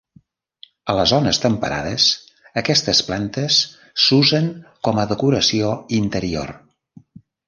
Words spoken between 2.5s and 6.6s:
aquestes plantes s'usen com a decoració interior.